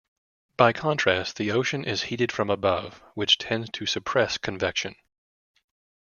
By 0.57 0.73
contrast 0.73 1.35
the 1.37 1.51
ocean 1.51 1.83
is 1.85 2.01
heated 2.05 2.31
from 2.31 2.49
above, 2.49 3.03
which 3.13 3.37
tends 3.37 3.69
to 3.73 3.85
suppress 3.85 4.39
convection. 4.39 4.95